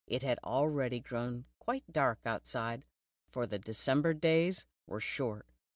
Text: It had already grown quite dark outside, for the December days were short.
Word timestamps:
It 0.07 0.23
had 0.23 0.39
already 0.43 0.99
grown 0.99 1.45
quite 1.59 1.93
dark 1.93 2.21
outside, 2.25 2.81
for 3.29 3.45
the 3.45 3.59
December 3.59 4.15
days 4.15 4.65
were 4.87 4.99
short. 4.99 5.45